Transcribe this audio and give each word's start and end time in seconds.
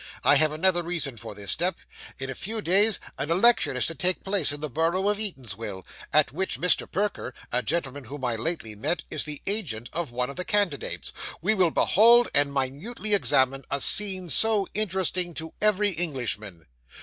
I 0.23 0.33
have 0.37 0.51
another 0.51 0.81
reason 0.81 1.15
for 1.15 1.35
this 1.35 1.51
step. 1.51 1.77
In 2.17 2.31
a 2.31 2.33
few 2.33 2.59
days, 2.59 2.99
an 3.19 3.29
election 3.29 3.77
is 3.77 3.85
to 3.85 3.93
take 3.93 4.23
place 4.23 4.49
for 4.49 4.57
the 4.57 4.67
borough 4.67 5.09
of 5.09 5.19
Eatanswill, 5.19 5.85
at 6.11 6.31
which 6.31 6.59
Mr. 6.59 6.91
Perker, 6.91 7.35
a 7.51 7.61
gentleman 7.61 8.05
whom 8.05 8.25
I 8.25 8.35
lately 8.35 8.73
met, 8.73 9.03
is 9.11 9.25
the 9.25 9.43
agent 9.45 9.91
of 9.93 10.09
one 10.11 10.31
of 10.31 10.37
the 10.37 10.43
candidates. 10.43 11.13
We 11.39 11.53
will 11.53 11.69
behold, 11.69 12.31
and 12.33 12.51
minutely 12.51 13.13
examine, 13.13 13.63
a 13.69 13.79
scene 13.79 14.31
so 14.31 14.65
interesting 14.73 15.35
to 15.35 15.53
every 15.61 15.91
Englishman. 15.91 16.65